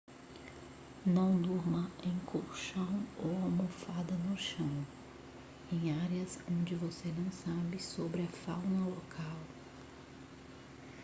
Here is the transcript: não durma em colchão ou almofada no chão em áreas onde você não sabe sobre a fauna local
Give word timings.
não 1.05 1.39
durma 1.39 1.87
em 2.03 2.17
colchão 2.25 3.05
ou 3.19 3.29
almofada 3.43 4.15
no 4.15 4.35
chão 4.35 4.83
em 5.71 5.91
áreas 6.05 6.39
onde 6.51 6.73
você 6.73 7.07
não 7.15 7.31
sabe 7.31 7.79
sobre 7.79 8.23
a 8.23 8.27
fauna 8.27 8.83
local 8.87 9.37